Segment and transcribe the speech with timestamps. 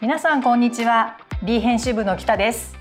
[0.00, 2.76] 皆さんこんにちは D 編集部の北です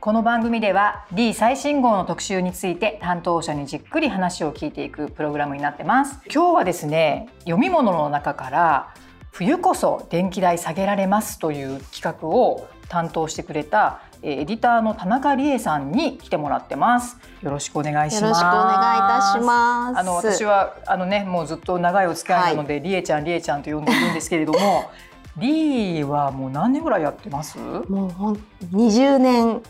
[0.00, 8.94] この番組では D 最新号の特集について担当者にじっくり話を聞いていくプログラムになってます今日はですね読み物の中から
[9.30, 17.16] 冬こそ電気代下げられますという企画を担当してくれたエディターの田中理恵さんに来てもらってます。
[17.40, 18.22] よろしくお願いします。
[18.22, 19.98] よろしくお願いいたします。
[19.98, 24.90] あの私はあのねもうずっと長いお付き合いなので、はい、理恵ちゃん理恵ちゃんと呼んでいるんですけれども、
[25.36, 27.58] リーはもう何年ぐらいやってます？
[27.58, 28.36] もうほん
[28.72, 29.62] 20年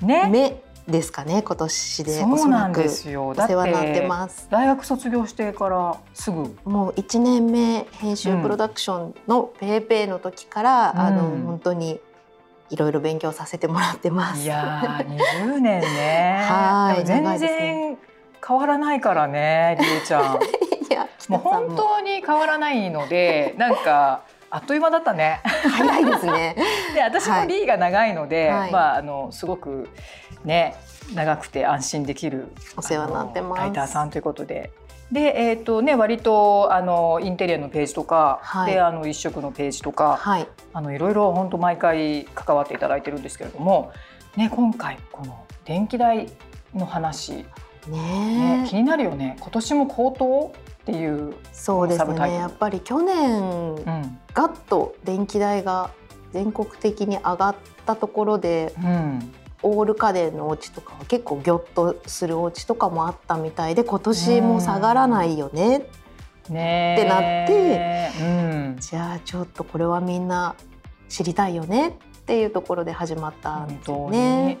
[0.00, 3.28] 目ですかね今年でそうなんですよ。
[3.28, 4.48] お世話になってます。
[4.50, 6.56] 大学卒業してからすぐ？
[6.64, 12.00] もう1年目編集プロダクションのペーペーの時から、うん、あの本当に
[12.70, 14.42] いろいろ勉強させてもらってます。
[14.42, 16.46] いや20年ね。
[16.48, 17.04] はい。
[17.04, 17.98] 全然
[18.46, 20.38] 変わらないからね、りえちゃん。
[20.88, 24.22] いや、もう本当に変わらないので、なんか。
[24.50, 25.40] あっという間だったね。
[25.44, 26.56] 早いですね。
[26.94, 29.88] で、私もリーが長いので、はい、まああのすごく
[30.44, 30.76] ね
[31.14, 33.62] 長くて安心できるお世話になってます。
[33.62, 34.70] ライターさんということで、
[35.10, 43.92] で、えーとね、割とあのインテリアのページとか、はい、であの一色のページとか、はい、あのいろいろ本当毎回関わっていただいてるんですけれども、
[44.36, 46.28] ね、今回この電気代
[46.74, 47.44] の話、
[47.86, 49.36] ね、ね、気になるよね。
[49.40, 50.52] 今年も高騰？
[50.86, 52.34] っていうそうですね。
[52.34, 55.90] やっぱり去年、うん、ガッと電気代が
[56.32, 59.32] 全国的に上がったところで、うん。
[59.62, 65.82] オール家電のお家とかは結構ギョッとするお家とかもあったみたいで今年も下がらないよねっ
[66.46, 70.54] てなって、うん、じゃあちょっとこれはみんな
[71.08, 71.92] 知りたいよねっ
[72.26, 74.58] ていうところで始まったんですよね。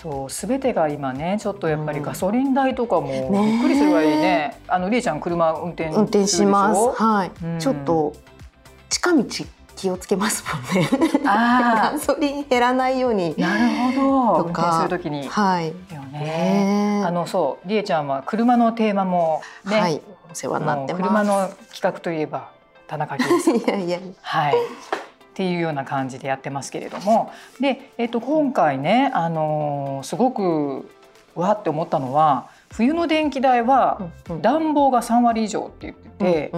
[0.00, 8.14] そう全てが今ねちょっとやっぱりガソリン代とかもびっくりするぐらいね、あのりえちゃん車運転運転しますはい、うん、ちょっと
[8.88, 9.24] 近道
[9.74, 10.88] 気をつけますもんね。
[11.24, 13.34] ガソリン減らないように。
[13.38, 14.44] なるほど。
[14.44, 15.28] 運転するときに。
[15.28, 15.68] はい。
[15.68, 15.74] よ
[16.12, 17.02] ね。
[17.04, 19.80] あのそうりえちゃんは車のテーマもね。
[19.80, 20.02] はい。
[20.30, 22.50] お世話になって車の企画といえば
[22.88, 23.54] 田中圭さん。
[23.58, 23.98] いやいや。
[24.22, 24.54] はい。
[25.38, 27.30] っていうような感じでやってますけれども。
[27.60, 30.90] で、えっと、今回ね、あのー、すごく
[31.36, 34.10] わって思ったのは冬の電気代は
[34.42, 36.52] 暖房が3割以上って言ってて、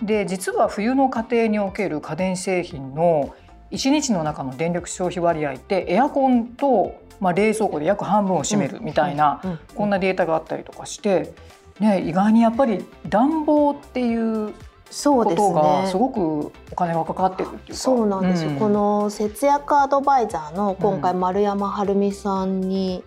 [0.00, 3.34] で実は冬の家庭における家電製品の
[3.72, 9.42] 1日の中の電力消費割合ってエアコンと、まあ、冷蔵庫で約半分を占めるみたいな、
[9.74, 11.34] こんなデータがあったりとかして、
[11.80, 14.54] ね、意外にやっぱり暖房っていう
[14.90, 17.74] ことがすごくお金がかかってるっていうか。
[17.74, 23.02] そうなんですよ、うん、この節約アドバイザーの今回丸山晴美さんに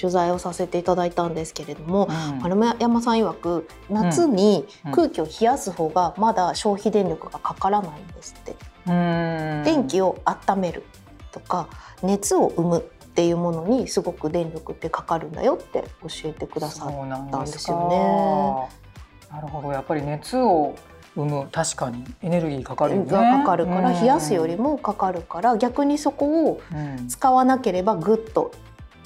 [0.00, 8.56] 取材をさせていただいたんですけれども、うん、丸山さん曰く夏に空気を冷やす方がまだ消費電力がかからないんですって。
[8.86, 10.84] 電気を温める
[11.32, 11.68] とか
[12.02, 12.82] 熱を生むっ
[13.16, 19.34] ていうものにすごく電力ってかかるんだよって教えてくださったんですよね。
[19.34, 19.72] なるほど。
[19.72, 20.74] やっぱり熱を
[21.16, 22.04] 生む確かに。
[22.22, 23.10] エネルギーかかるよね。
[23.10, 26.60] かかるから冷やすよりもかかるから逆にそこを
[27.08, 28.52] 使わなければぐっと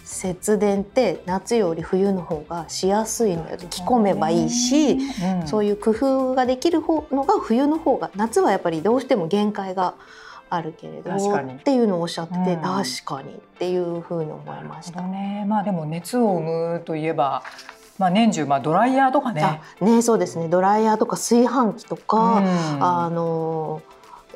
[0.04, 3.56] 節電って夏より冬の方がしやすいのよ。
[3.56, 9.94] 着込めばいいし、うん、そういう工夫ができる方のが冬の方が夏はやっぱりどうしても限界が
[10.48, 15.00] あるけれどっていうのをおっしゃってて、うん、確かにっていうふうに思いました。
[15.02, 16.40] ね、まあでも熱を生
[16.74, 17.44] むといえば、
[18.00, 19.60] まあ、年中、まあ、ドライヤーとかね。
[19.82, 20.48] ねそうですね。
[20.48, 23.82] ドライヤーとか炊飯器とか、うん、あの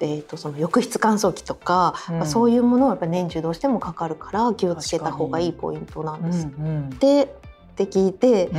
[0.00, 6.46] えーと、その浴室乾燥機とか、うん、そういうものはやっぱ年中どうしてもかかるから気をつけた方がいいポイントなんです。
[6.46, 7.28] うんうん、でっ
[7.76, 8.50] て聞いて、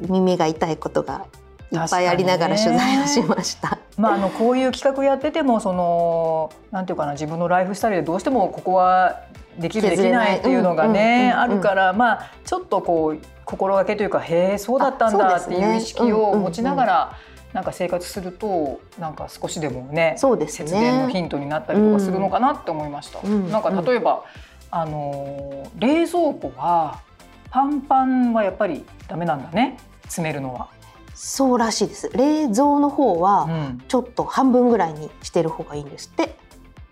[0.00, 1.26] うん、耳が痛いことが
[1.72, 3.80] いっぱいありながら取材をしました。
[3.96, 9.22] まあ、あのこういう企画やっててもそのなんていうかな自分のライフスタイルでどうしてもここは
[9.58, 17.18] できるできないっていうのがねあるからまあちょっとこう心がけというかへえそうだったんだっていう意識を持ちながら。
[17.52, 23.20] なんか生活するとなんか少しでもねそうですね節電のヒントになったりとかするのかなって思いました。
[23.24, 24.24] うん、なんか例えば、
[24.70, 27.00] あの冷蔵庫は
[27.48, 30.68] パンパンはやっぱりダメなんだね詰めるのは。
[31.14, 32.10] そうらしいです。
[32.10, 33.48] 冷蔵の方は
[33.88, 36.36] ちょっと半分ぐらいにしてる方がいいんですって。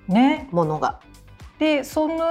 [0.09, 0.49] ね。
[0.51, 1.01] ものが。
[1.59, 2.25] でその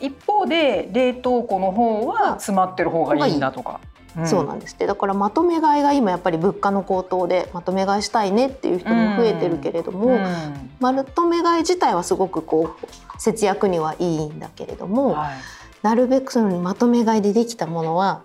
[0.00, 3.80] 一方で冷凍庫の方は詰まってる方がいいんだとか。
[4.26, 4.74] そうなんです。
[4.74, 15.36] ってだからまとめ買いが今やっぱり物価の高騰でまとめ買いしたいねっていう人も増えてるけれども、うん、まとめ買い自体はすごくこう節約にはいいんだけれども、はい、
[15.82, 18.22] なるべくそのまとめ買いでできたものは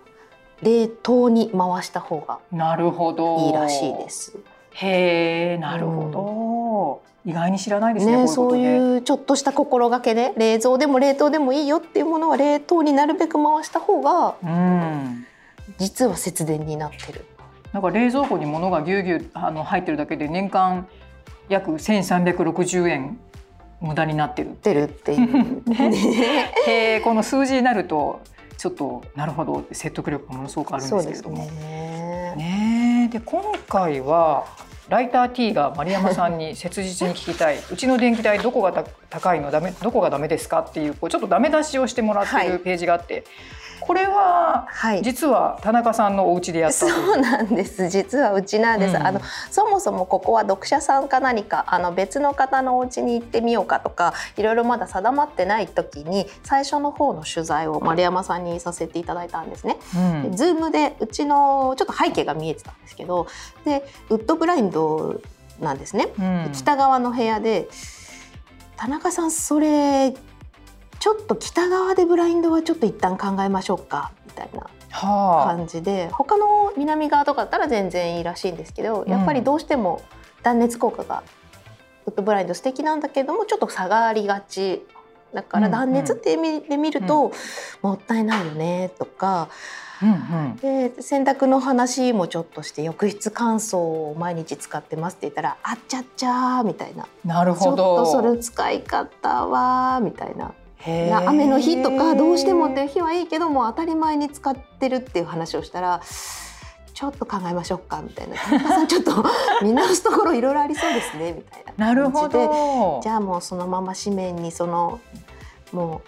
[0.63, 4.37] 冷凍に回した方がなるほどいいらしいです。
[4.71, 15.25] へえなるほど、意外に知らないですね、ね、そういうちょっとした心がけで冷蔵でも冷凍でもいいよっていうものは冷凍になるべく回した方が、うん、
[15.77, 17.25] 実は節電になってる。
[17.71, 20.87] なんか冷蔵庫に物がぎゅうぎゅうあの入ってるだけで年間
[21.49, 23.19] 約1360円
[23.81, 24.49] 無駄になってる。
[24.49, 28.21] ってるっていう、 ね、この数字になると
[28.57, 31.37] ちょっとなるほど説得力がものすごくあるんですけれども。
[31.45, 32.33] ね。
[32.37, 34.45] ねで今回は
[34.93, 37.57] ライター T が丸山さんに切実に聞きたい。
[37.71, 39.49] うちの電気代どこが高いの？
[39.49, 40.59] ダメどこがダメですか？
[40.59, 43.23] っていうこうちょっとダメ出しをしてもらってるページがあって、はい、
[43.85, 47.89] これは、はい、実は田中さんのお家でやったそうなんです。
[47.89, 49.21] 実はうちなんです、うん、あの
[49.51, 59.77] そもそもここは読者さんか何かあの別の方のお家に行ってみようかとかいろいろまだ定まってない時に最初の方の取材を丸山さんにさせていただいたんですね。
[60.25, 63.27] うん、ズームでうちのちょっと背景が見えてたんですけど
[63.65, 65.19] でウッドブラインド
[65.59, 67.68] なんですね、うん、北側の部屋で
[68.75, 70.13] 田中さんそれ
[71.03, 80.01] ちょっと北側でブラインドはちょっと一旦考えましょうかみたいな感じで、はあ、他の南側とかだったら全然いいらしいんですけど、やっぱりどうしても
[80.44, 81.23] 断熱効果が
[82.05, 84.85] ウッドブラインド素敵なんだけどもちょっと下がりがち
[85.33, 87.33] だから断熱って意味で見ると、
[87.81, 89.50] もったいないよねとか。
[90.01, 90.13] うんう
[90.53, 97.75] ん、で洗濯の話もちょっとして浴室乾燥を毎日使ってますって言ったら「あっちゃっちゃ」みたいな「なるほど。
[97.75, 100.53] ちょっとそれ使い方は」みたいな
[100.85, 106.01] 雨の日とかどうしてもっていう日はいいけども当たり前に使ってるっていう話をしたら
[106.94, 108.35] ちょっと考えましょうかみたいな。
[108.35, 109.25] 田中さんちょっと
[109.63, 112.50] 見直すところいろいろありそうですねみたいな感じで。
[113.01, 115.00] じゃあもうそのまま紙面にその
[115.71, 116.01] も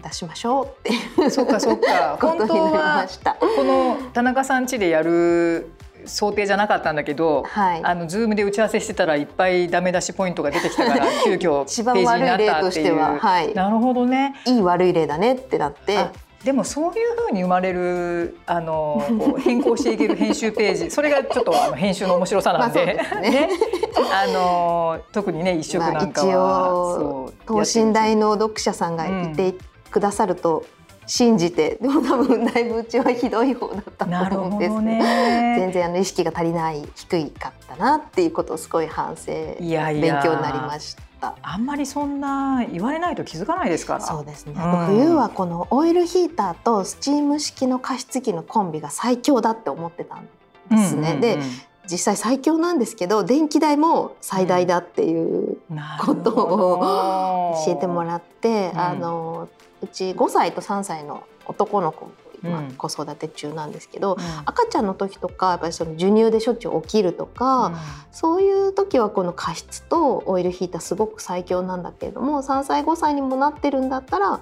[0.00, 2.16] う出しましょうっていうそうかそうか。
[2.20, 3.34] ことになりました。
[3.34, 5.70] この田中さん家でやる
[6.08, 12.96] 想定じゃなかったんだけど、はい、あのズームで打ち合わせしてたらいっぱいダメ出しポイントが出てきたから 急遽ページになったっていう。
[12.96, 13.42] は。
[13.42, 14.34] い、なるほどね。
[14.46, 16.06] いい悪い例だねってなって。
[16.44, 19.04] でもそういうふうに生まれるあの
[19.42, 20.90] 変更していける編集ページ。
[20.90, 22.86] それがちょっとあの編集の面白さなんで。
[22.86, 22.94] ね。
[23.20, 23.48] ね、
[24.12, 29.54] あの特にね一色なんかは、まあ、等身大の読者さんがいて
[29.90, 30.64] くださると、
[31.08, 39.58] 信じてでも多分だいぶうちはひどい方だったと思うんですね全然あの意識が足りない低いかったなっていうことをすごい反省勉
[40.22, 41.34] 強になりました。
[41.42, 44.00] あんまりそんな言われないと気づかないですから。
[44.00, 44.52] そうですね。
[44.54, 50.28] うん、冬はこのオイルヒーターとスチーム式の加湿器のコンビが最強だって思ってたん
[50.70, 51.00] ですね。
[51.00, 51.38] うんうんうん、で
[51.90, 55.56] 実際最強なんですけど電気代も最大だっていう
[56.04, 59.48] ことを教えてもらって、うん、あの
[59.82, 67.76] うち5歳と3歳の男の子も今子育て中なんですけど、うん、赤ちゃんの時とかやっぱりその授乳でしょっちゅう起きるとか、うん、
[68.12, 74.40] そういう時はこの加湿とオイルヒーターすごく最強なんだけれども3歳5歳にもなってるんだったら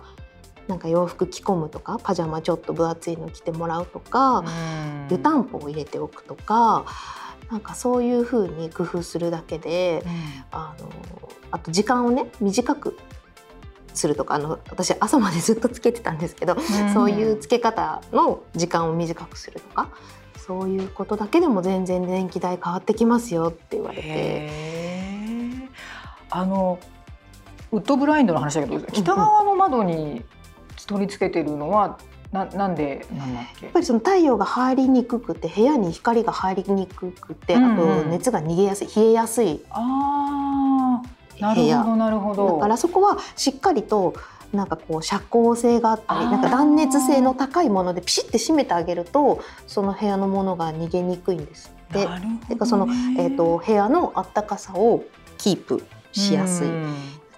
[0.68, 6.84] なんか洋服着込むとかパジャマちょっと分厚いの着てもらうとか、うん、湯たんぽを入れておくとか。
[7.50, 10.02] なんかそういうふうに工夫するだけで、
[10.50, 10.90] あの
[11.52, 12.98] あと時間をね短く
[13.96, 19.88] するとかあの私朝までずっとつけてたんですけど、うん、そういうつけ方の時間を短くするとか
[20.36, 25.66] そういうことだけでも全然電気代変わってきますよって言われて。
[26.28, 26.78] あの
[27.72, 30.24] ウッドブラインドの話だけど北側の窓に
[30.86, 31.98] 取り付けてるのは
[32.32, 33.66] ななんでなんだっけ？
[33.66, 39.62] やっぱりその太陽が入りにくくて部屋に光が入りにくくて、あと熱が逃げやすい冷えやすい
[41.38, 41.84] 部屋。
[41.96, 44.14] なるほどだからそこはしっかりと
[44.52, 52.08] なんかこう遮光性があったりなんか断熱性の高いものでピシッて閉めてあげるとその部屋のものが逃げにくいんですって。
[52.48, 52.86] てかその、
[53.18, 55.04] えーと、部屋のあったかさを
[55.38, 56.68] キープしやすい。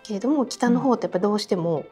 [0.02, 1.84] けれども北の方ってやっぱどうしても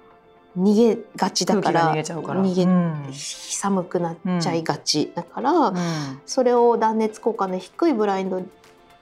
[0.59, 5.77] 逃げがちだから逃げ、うん、寒くなっちゃいがち、だから、うん、
[6.25, 8.43] それを断熱効果の低いブラインド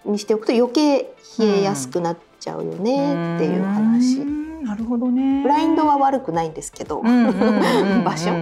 [0.04, 4.44] にしておくと余計冷えやすくなっちゃうよねっていう話。
[4.64, 5.42] なるほどね。
[5.42, 8.32] ブラインドは悪くないんですけど、場所、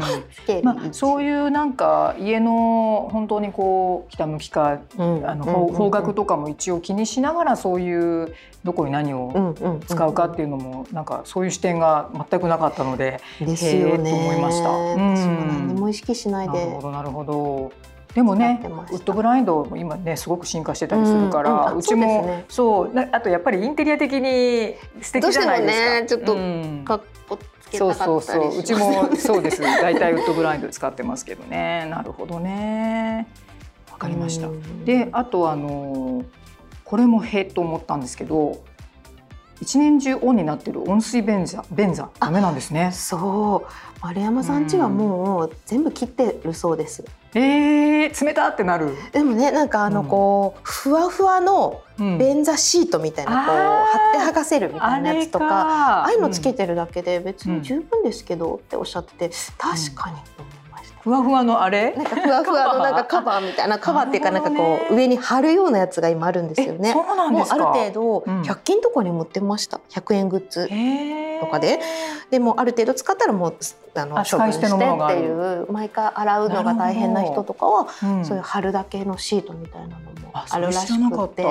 [0.62, 9.54] まあそういうなんか家の本当にこう北向きか、うん、あの方角とかも一応気にしながらそういうどこに何を
[9.88, 14.10] 使うかっていうのもなんかそういう視点が全くなかったので、ですよね。
[14.10, 14.70] と思いました。
[14.70, 15.14] うん、
[15.68, 16.58] 何も意識しないで。
[16.58, 17.91] なるほどなるほど。
[18.14, 18.66] でもねウ
[18.96, 26.00] ッドブラインドも今ねすごく進化してたりするから、うん、うちもそう、ね、あとやっぱりインテリア的に素敵じゃないですか。
[26.00, 26.34] ね、ちょっと
[26.84, 28.58] かっこつけそうそうそう。
[28.58, 29.62] うちもそうです。
[29.62, 31.86] 大体ウッドブラインド使ってますけどね。
[31.90, 33.26] なるほどね。
[33.90, 34.48] わかりました。
[34.84, 36.24] であとあの
[36.84, 38.62] これもへと思ったんですけど
[39.62, 42.90] 一年中オンになってる温水便座便座ダメなんですね。
[42.92, 43.72] そう。
[44.02, 47.04] 丸山さん家はもう全部切ってるそうです。
[47.34, 48.94] えー、冷たってなる。
[49.12, 60.16] でもねなんかあのこう、うん、ふわふわの便座シートみたいな、こう貼って剥がせるみたいなやつとかああいうのつけてるだけで別に十分ですけどっておっしゃってて確かに。
[60.16, 60.51] と。
[61.02, 61.94] ふわふわのあれ？
[61.96, 66.92] なんかふわふわのなんかカバーみたいなカバーっていうかなんかこう上に貼るようなやつが今あるんですよね。
[66.92, 69.80] そうなんですある程度100均とかに持ってました。
[69.90, 70.68] 100円グッズ。
[71.40, 71.80] とかで
[72.30, 73.56] でもある程度使ったらもう
[73.94, 74.74] あの処分してって
[75.20, 77.88] いう毎回洗うのが大変な人とかは、
[78.22, 81.46] そういう貼るだけのシートみたいなのもあるらしくて。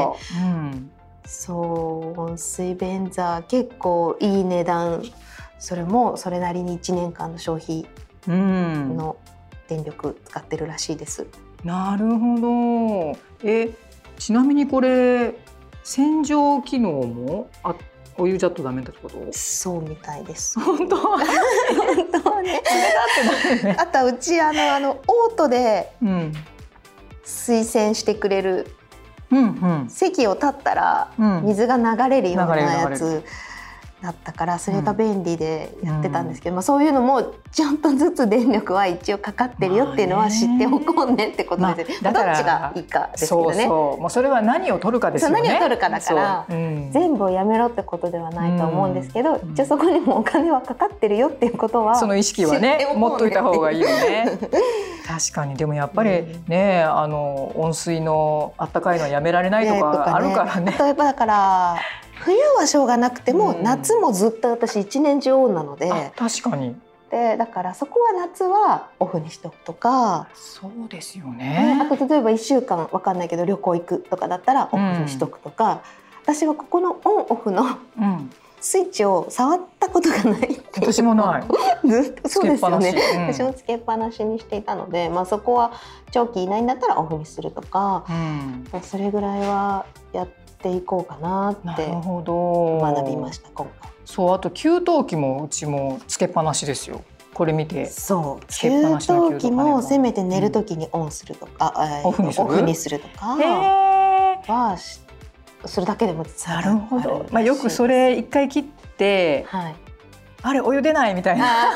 [1.24, 5.03] そう温水便座結構いい値段。
[5.60, 7.86] それもそれなりに1年間の消費
[8.27, 9.17] の
[9.72, 11.25] 電力使ってるらしいです。
[11.63, 13.18] なるほど。
[13.42, 13.70] え、
[14.18, 15.34] ちなみにこれ
[15.82, 17.74] 洗浄機能もあ
[18.18, 19.16] お湯じゃとダメだってこと？
[19.32, 20.60] そうみたいです。
[20.60, 20.98] 本当？
[20.98, 21.20] 本
[22.22, 22.62] 当はね
[23.63, 23.78] ね。
[23.80, 25.94] あとはうちあのあのオートで
[27.24, 28.75] 推薦してくれる、
[29.32, 31.13] うんうん、席を立ったら
[31.44, 33.24] 水が流れるようなやつ、
[34.01, 41.98] だったからそれが便利でやってたんですけど、うん、まあ、そういうのもちゃんとずつ電力は一応かかってるよっていうのは知っておこうねってことですね。
[42.01, 43.53] まあ、どっちがいいかですけどね。
[43.53, 44.01] そうそう。
[44.01, 45.41] もうそれは何を取るかですよね。
[45.43, 46.53] 何を取るかだから、う。
[46.53, 54.39] ん、全部をやめろってことではないと思うんですけど、うん、一応そこにもお金はかかってるよっていうことはその意識はね持っといた方がいいよね。
[55.08, 55.55] 確かに。
[55.55, 60.75] でもやっぱりね、あの温水のあったかいのはやめられないとかあるからね。
[60.79, 61.75] 例えばだから
[62.24, 66.12] 冬はしょうがなくても、うん、夏もずっと私一年中オンなので。
[66.16, 66.75] 確かに。
[67.10, 70.30] でだからそこは夏はオフにしとくとか。
[70.34, 75.80] そうですよね、あと例えば1週間わかんないけど旅行行くとかだったらオフにしとくとか、うん、
[76.24, 77.63] 私はここのオンオフの、
[78.00, 78.32] うん。
[78.62, 81.44] スイッチを触ったことがない私もない。
[81.84, 85.72] ずっとそうですよね、うん、私もつけっぱなしにしていたので、まあ、そこは
[86.12, 88.13] 長期いないんだったらオフにするとか、う
[88.78, 90.28] ん、それぐらいはやっ
[90.62, 93.91] ていこうかなって学びました今回。
[94.06, 97.03] そうあと給湯器もうちもつけっぱなしですよ。
[97.34, 97.86] これ見て。
[97.86, 98.46] そう。
[98.48, 98.98] 給湯
[99.39, 102.46] 器もせめて寝る時にオンするとか、うん、オフにする？
[102.46, 103.25] オフにするとか
[104.48, 104.77] は
[105.65, 106.72] それだけでもなる。
[106.77, 108.63] ほど、まあ、よくそれ一回切っ
[108.98, 109.75] て、はい、
[110.41, 111.72] あれお湯出ないみたいな。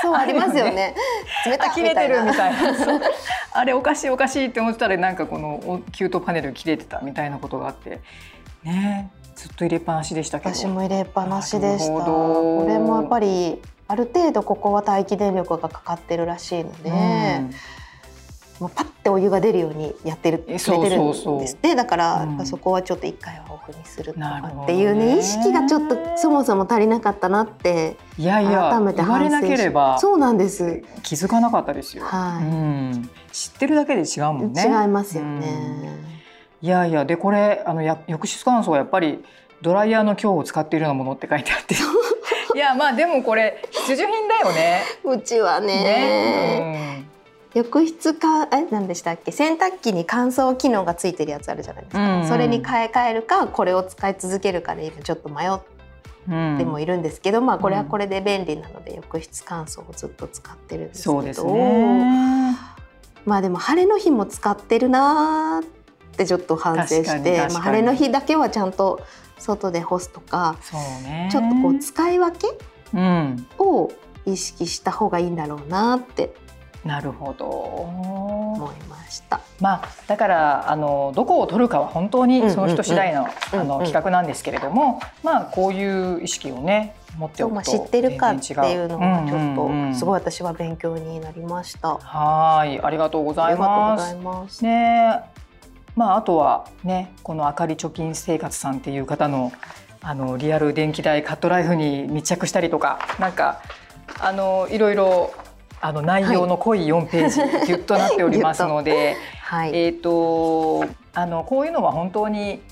[0.00, 0.94] そうありますよね。
[1.46, 2.74] 冷た切れてるみたいな
[3.54, 8.00] あれおかしいおかしいって思ってたらなんかこの給湯パネル切れてたみたいなことがあって。
[8.64, 9.10] ね。
[9.36, 10.54] ずっと入れっぱなしでしたけど。
[10.54, 17.50] 私も入れっぱなしでしたこれもやっぱりある程度ここは待機電力がかかってるらしいので、うん
[18.60, 21.74] もうパッてお湯が出るようにやってる決めてるんですね。
[21.74, 30.82] だから、うん、そこはちょっと一回はオフにするとかっていうね、ね、意識がちょっとそもそも足りなかったなっていやいや改めて反省しそうなんです。
[31.02, 34.62] 気づかなかったですよ、はい、うん、知ってるだけで違うもんね。
[34.62, 35.98] 違いますよね、
[36.62, 39.24] いやいやでこれあのや浴室乾燥はやっぱり
[39.62, 41.74] ドライヤーの強を使っているようなものって書いてあって。
[42.54, 44.82] いやまあでもこれ必需品だよね。
[45.02, 45.66] うちはね。
[45.66, 46.93] ね、うん
[47.54, 49.30] 浴室かえ何でしたっけ？
[49.30, 55.58] 洗濯機に乾燥機能がついてるやつあるじゃないですか、うんうん、それに買い替えるかこれを使い続けるかで今ちょっと迷っ
[56.58, 61.32] てもいるんですけど、うん、まあこれはこれで便利なので浴室乾燥をずっと使ってるんですけど、ね、
[63.24, 69.00] まあでも晴れの日も使ってるなってちょっと反省して、まあ、晴れの日だけはちゃんと
[69.38, 70.56] 外で干すとか、
[71.04, 72.48] ね、ちょっとこう使い分け
[73.58, 73.92] を
[74.26, 76.34] 意識した方がいいんだろうなって
[76.84, 77.46] なるほど。
[77.46, 79.40] 思いました。
[79.60, 91.96] まあだからあのどこを取るかは本当にその人次第の、あの企画なんですけれども、まあこういう意識をね持っておくと知ってるかっていうのがちょっとすごい私は勉強になりました。
[91.96, 93.98] はいありがとうございま
[94.48, 94.62] す。
[94.62, 95.20] ね
[95.96, 99.52] まああとはねこのあかり貯金生活さんっていう方の
[100.02, 103.62] あのリアル電気代カットライフに密着したりとかなんか
[104.20, 105.32] あのいろいろ
[105.84, 112.62] あの内容の濃い4ページ、はい、ぎゅっとなっておりますので、はい、えっ、ー、とあのこういうのは本当に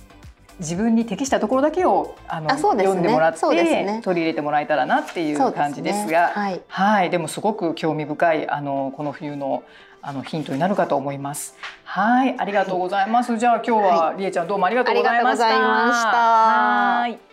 [0.60, 9.62] 自分に適したところだけをあの、ね、読んでもらって、ね、取り入れてもらえたらなっていう感じですが、ね、はい、はい、でもすごく興味深いあのこの冬の
[10.00, 11.54] あのヒントになるかと思います。
[11.84, 13.36] はい、ありがとうございます。
[13.36, 15.46] じゃあ今日は、りえちゃんどうもありがとうございました。
[15.48, 17.31] はい